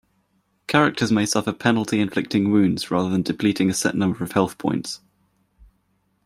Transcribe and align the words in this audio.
Characters 0.65 1.11
may 1.11 1.27
suffer 1.27 1.53
penalty-inflicting 1.53 2.49
wounds 2.49 2.89
rather 2.89 3.07
than 3.07 3.21
depleting 3.21 3.69
a 3.69 3.73
set 3.75 3.93
number 3.93 4.23
of 4.23 4.31
health 4.31 4.57
points. 4.57 4.99